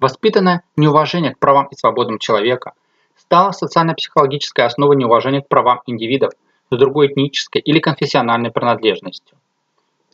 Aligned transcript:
Воспитанное 0.00 0.62
неуважение 0.76 1.34
к 1.34 1.38
правам 1.38 1.66
и 1.66 1.74
свободам 1.74 2.18
человека 2.18 2.72
стало 3.16 3.50
социально-психологической 3.50 4.64
основой 4.64 4.96
неуважения 4.96 5.42
к 5.42 5.48
правам 5.48 5.80
индивидов 5.86 6.32
с 6.70 6.76
другой 6.76 7.08
этнической 7.08 7.60
или 7.60 7.80
конфессиональной 7.80 8.52
принадлежностью. 8.52 9.36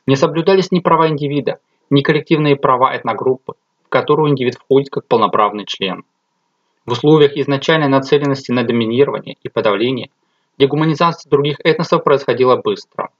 Не 0.06 0.16
соблюдались 0.16 0.70
ни 0.70 0.80
права 0.80 1.08
индивида, 1.08 1.58
ни 1.90 2.00
коллективные 2.00 2.56
права 2.56 2.96
этногруппы, 2.96 3.54
в 3.84 3.88
которую 3.90 4.30
индивид 4.30 4.54
входит 4.54 4.90
как 4.90 5.06
полноправный 5.06 5.66
член. 5.66 6.04
В 6.86 6.92
условиях 6.92 7.36
изначальной 7.36 7.88
нацеленности 7.88 8.52
на 8.52 8.64
доминирование 8.64 9.36
и 9.42 9.48
подавление 9.48 10.10
дегуманизация 10.58 11.28
других 11.28 11.58
этносов 11.62 12.04
происходила 12.04 12.56
быстро. 12.56 13.10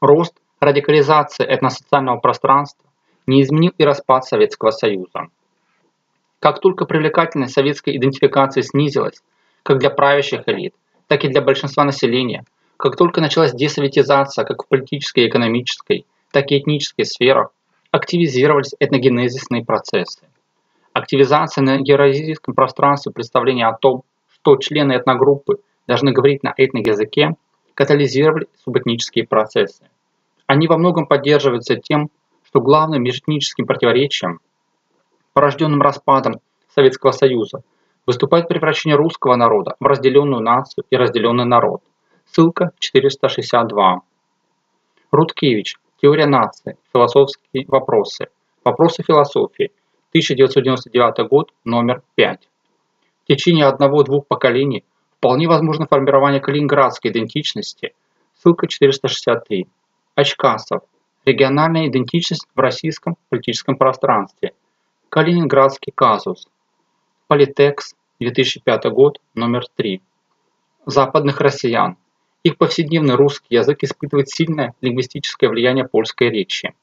Рост, 0.00 0.34
радикализация 0.60 1.46
этносоциального 1.46 2.18
пространства 2.18 2.84
не 3.26 3.42
изменил 3.42 3.72
и 3.78 3.84
распад 3.84 4.24
Советского 4.24 4.70
Союза. 4.70 5.28
Как 6.44 6.60
только 6.60 6.84
привлекательность 6.84 7.54
советской 7.54 7.96
идентификации 7.96 8.60
снизилась, 8.60 9.22
как 9.62 9.78
для 9.78 9.88
правящих 9.88 10.42
элит, 10.46 10.74
так 11.06 11.24
и 11.24 11.28
для 11.28 11.40
большинства 11.40 11.84
населения, 11.84 12.44
как 12.76 12.96
только 12.96 13.22
началась 13.22 13.54
десоветизация 13.54 14.44
как 14.44 14.62
в 14.62 14.68
политической 14.68 15.20
и 15.20 15.28
экономической, 15.28 16.04
так 16.32 16.52
и 16.52 16.58
этнической 16.58 17.06
сферах, 17.06 17.50
активизировались 17.92 18.74
этногенезисные 18.78 19.64
процессы. 19.64 20.20
Активизация 20.92 21.62
на 21.62 21.76
евразийском 21.76 22.52
пространстве 22.52 23.10
представления 23.10 23.66
о 23.66 23.78
том, 23.78 24.02
что 24.30 24.58
члены 24.58 24.98
этногруппы 24.98 25.60
должны 25.86 26.12
говорить 26.12 26.42
на 26.42 26.52
этноязыке, 26.54 27.36
катализировали 27.72 28.48
субэтнические 28.62 29.26
процессы. 29.26 29.84
Они 30.46 30.68
во 30.68 30.76
многом 30.76 31.06
поддерживаются 31.06 31.76
тем, 31.76 32.10
что 32.42 32.60
главным 32.60 33.02
межэтническим 33.02 33.64
противоречием, 33.64 34.40
порожденным 35.34 35.82
распадом 35.82 36.40
Советского 36.74 37.12
Союза, 37.12 37.62
выступает 38.06 38.48
превращение 38.48 38.96
русского 38.96 39.36
народа 39.36 39.76
в 39.80 39.84
разделенную 39.84 40.42
нацию 40.42 40.84
и 40.90 40.96
разделенный 40.96 41.44
народ. 41.44 41.82
Ссылка 42.26 42.72
462. 42.78 44.00
Руткевич. 45.10 45.76
Теория 46.00 46.26
нации. 46.26 46.76
Философские 46.92 47.66
вопросы. 47.68 48.28
Вопросы 48.64 49.02
философии. 49.02 49.70
1999 50.10 51.28
год, 51.28 51.50
номер 51.64 52.02
5. 52.14 52.48
В 53.24 53.26
течение 53.26 53.66
одного-двух 53.66 54.26
поколений 54.26 54.84
вполне 55.18 55.48
возможно 55.48 55.86
формирование 55.86 56.40
калининградской 56.40 57.10
идентичности. 57.10 57.94
Ссылка 58.34 58.66
463. 58.66 59.66
Очкасов. 60.14 60.82
Региональная 61.24 61.88
идентичность 61.88 62.46
в 62.54 62.58
российском 62.58 63.16
политическом 63.30 63.76
пространстве. 63.76 64.52
Калининградский 65.14 65.92
казус. 65.94 66.48
Политекс, 67.28 67.94
2005 68.18 68.86
год, 68.86 69.20
номер 69.36 69.62
3. 69.76 70.02
Западных 70.86 71.40
россиян. 71.40 71.96
Их 72.42 72.58
повседневный 72.58 73.14
русский 73.14 73.54
язык 73.54 73.84
испытывает 73.84 74.28
сильное 74.28 74.74
лингвистическое 74.80 75.48
влияние 75.48 75.86
польской 75.86 76.30
речи. 76.30 76.74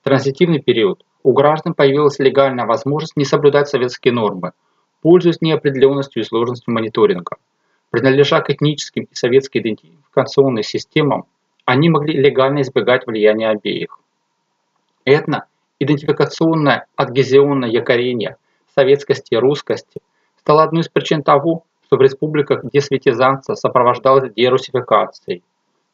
В 0.00 0.04
транзитивный 0.04 0.62
период 0.62 1.04
у 1.22 1.34
граждан 1.34 1.74
появилась 1.74 2.18
легальная 2.18 2.64
возможность 2.64 3.18
не 3.18 3.26
соблюдать 3.26 3.68
советские 3.68 4.14
нормы, 4.14 4.52
пользуясь 5.02 5.42
неопределенностью 5.42 6.22
и 6.22 6.26
сложностью 6.26 6.72
мониторинга. 6.72 7.36
Принадлежа 7.90 8.40
к 8.40 8.48
этническим 8.48 9.04
и 9.04 9.14
советским 9.14 9.60
идентификационным 9.60 10.62
системам, 10.62 11.26
они 11.66 11.90
могли 11.90 12.14
легально 12.14 12.62
избегать 12.62 13.06
влияния 13.06 13.50
обеих. 13.50 14.00
Этно 15.04 15.44
идентификационное 15.80 16.86
адгезионное 16.96 17.68
якорение 17.68 18.36
советскости 18.74 19.34
и 19.34 19.38
русскости 19.38 20.00
стало 20.40 20.62
одной 20.62 20.82
из 20.82 20.88
причин 20.88 21.22
того, 21.22 21.64
что 21.86 21.96
в 21.96 22.02
республиках 22.02 22.62
десветизация 22.70 23.54
сопровождалась 23.54 24.32
дерусификацией. 24.34 25.42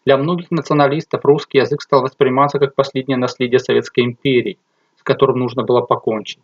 Для 0.05 0.17
многих 0.17 0.51
националистов 0.51 1.25
русский 1.25 1.59
язык 1.59 1.81
стал 1.83 2.03
восприниматься 2.03 2.59
как 2.59 2.75
последнее 2.75 3.17
наследие 3.17 3.59
Советской 3.59 4.05
империи– 4.05 4.59
которым 5.05 5.39
нужно 5.39 5.63
было 5.63 5.83
покончить. 5.83 6.41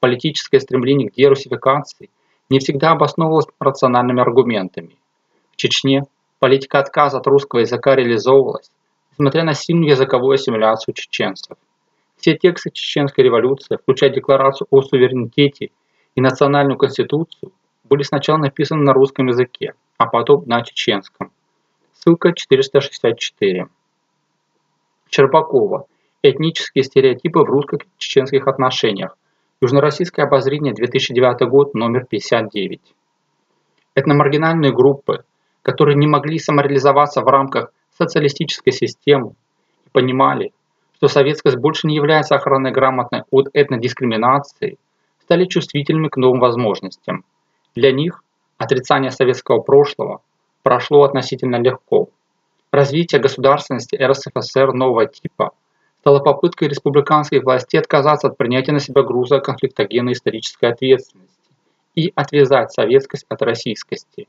Политическое 0.00 0.58
стремление 0.58 1.10
к 1.10 1.14
дерусификации 1.14 2.10
не 2.48 2.58
всегда 2.58 2.92
обосновывалось 2.92 3.46
рациональными 3.60 4.22
аргументами. 4.22 4.96
В 5.52 5.56
Чечне 5.56 6.02
политика 6.40 6.80
отказа 6.80 7.18
от 7.18 7.26
русского 7.26 7.60
языка 7.60 7.94
реализовывалась, 7.94 8.70
несмотря 9.12 9.44
на 9.44 9.52
сильную 9.52 9.90
языковую 9.90 10.34
ассимиляцию 10.34 10.94
чеченцев. 10.94 11.56
Все 12.20 12.36
тексты 12.36 12.70
чеченской 12.70 13.24
революции, 13.24 13.76
включая 13.76 14.10
декларацию 14.10 14.68
о 14.70 14.82
суверенитете 14.82 15.70
и 16.14 16.20
национальную 16.20 16.76
конституцию, 16.76 17.52
были 17.84 18.02
сначала 18.02 18.36
написаны 18.36 18.82
на 18.82 18.92
русском 18.92 19.28
языке, 19.28 19.72
а 19.96 20.06
потом 20.06 20.44
на 20.46 20.62
чеченском. 20.62 21.32
Ссылка 21.94 22.34
464. 22.34 23.68
Черпакова 25.08 25.86
Этнические 26.22 26.84
стереотипы 26.84 27.38
в 27.38 27.44
русско-чеченских 27.44 28.46
отношениях. 28.46 29.16
Южнороссийское 29.62 30.26
обозрение, 30.26 30.74
2009 30.74 31.48
год, 31.48 31.72
номер 31.72 32.04
59. 32.04 32.82
Этномаргинальные 33.94 34.74
группы, 34.74 35.24
которые 35.62 35.96
не 35.96 36.06
могли 36.06 36.38
самореализоваться 36.38 37.22
в 37.22 37.28
рамках 37.28 37.72
социалистической 37.96 38.74
системы 38.74 39.32
понимали, 39.92 40.52
что 41.00 41.08
советскость 41.08 41.56
больше 41.56 41.86
не 41.86 41.96
является 41.96 42.34
охраной 42.34 42.72
грамотной 42.72 43.22
от 43.30 43.48
этнодискриминации, 43.54 44.76
стали 45.22 45.46
чувствительными 45.46 46.08
к 46.08 46.18
новым 46.18 46.40
возможностям. 46.40 47.24
Для 47.74 47.90
них 47.90 48.22
отрицание 48.58 49.10
советского 49.10 49.60
прошлого 49.60 50.20
прошло 50.62 51.02
относительно 51.04 51.56
легко. 51.56 52.10
Развитие 52.70 53.18
государственности 53.18 53.96
РСФСР 53.96 54.74
нового 54.74 55.06
типа– 55.06 55.52
стала 56.00 56.20
попыткой 56.20 56.68
республиканской 56.68 57.40
власти 57.40 57.78
отказаться 57.78 58.28
от 58.28 58.36
принятия 58.36 58.72
на 58.72 58.80
себя 58.80 59.02
груза 59.02 59.40
конфликтогенной 59.40 60.12
исторической 60.12 60.66
ответственности 60.66 61.50
и 61.94 62.12
отвязать 62.14 62.72
советскость 62.72 63.24
от 63.30 63.40
российскости. 63.40 64.28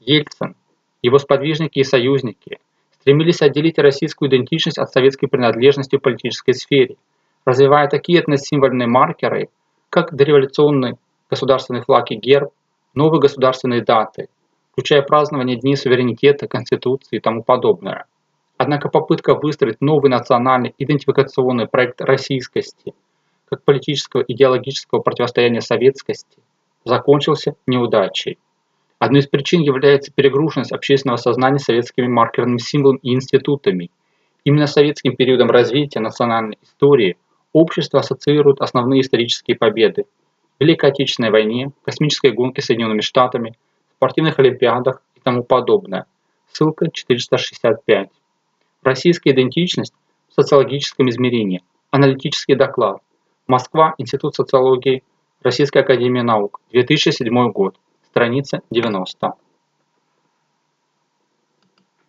Ельцин, 0.00 0.56
его 1.02 1.18
сподвижники 1.18 1.80
и 1.80 1.84
союзники 1.84 2.60
стремились 3.02 3.42
отделить 3.42 3.78
российскую 3.78 4.30
идентичность 4.30 4.78
от 4.78 4.92
советской 4.92 5.26
принадлежности 5.26 5.96
в 5.96 6.00
политической 6.00 6.52
сфере, 6.52 6.94
развивая 7.44 7.88
такие 7.88 8.20
этносимвольные 8.20 8.86
маркеры, 8.86 9.48
как 9.90 10.14
дореволюционный 10.14 10.94
государственный 11.28 11.82
флаг 11.82 12.12
и 12.12 12.14
герб, 12.14 12.52
новые 12.94 13.20
государственные 13.20 13.82
даты, 13.82 14.28
включая 14.70 15.02
празднование 15.02 15.56
Дней 15.56 15.76
суверенитета, 15.76 16.46
Конституции 16.46 17.16
и 17.16 17.20
тому 17.20 17.42
подобное. 17.42 18.04
Однако 18.56 18.88
попытка 18.88 19.34
выстроить 19.34 19.80
новый 19.80 20.08
национальный 20.08 20.72
идентификационный 20.78 21.66
проект 21.66 22.00
российскости 22.00 22.94
как 23.46 23.64
политического 23.64 24.22
идеологического 24.22 25.00
противостояния 25.00 25.60
советскости 25.60 26.38
закончился 26.84 27.56
неудачей. 27.66 28.38
Одной 29.02 29.18
из 29.18 29.26
причин 29.26 29.62
является 29.62 30.12
перегруженность 30.12 30.70
общественного 30.70 31.16
сознания 31.16 31.58
советскими 31.58 32.06
маркерными 32.06 32.58
символами 32.58 33.00
и 33.02 33.14
институтами. 33.14 33.90
Именно 34.44 34.68
советским 34.68 35.16
периодом 35.16 35.50
развития 35.50 35.98
национальной 35.98 36.56
истории 36.62 37.16
общество 37.52 37.98
ассоциирует 37.98 38.60
основные 38.60 39.00
исторические 39.00 39.56
победы– 39.56 40.04
Великой 40.60 40.90
Отечественной 40.90 41.30
войне, 41.30 41.72
космической 41.84 42.30
гонке 42.30 42.62
Соединенными 42.62 43.00
Штатами, 43.00 43.56
спортивных 43.96 44.38
олимпиадах 44.38 45.02
и 45.16 45.20
тому 45.20 45.42
подобное. 45.42 46.06
Ссылка 46.52 46.88
465. 46.88 48.08
Российская 48.84 49.32
идентичность 49.32 49.94
в 50.28 50.34
социологическом 50.34 51.10
измерении. 51.10 51.64
Аналитический 51.90 52.54
доклад. 52.54 52.98
Москва. 53.48 53.96
Институт 53.98 54.36
социологии. 54.36 55.02
Российская 55.42 55.80
академия 55.80 56.22
наук. 56.22 56.60
2007 56.70 57.50
год. 57.50 57.74
Страница 58.12 58.60
90. 58.70 59.41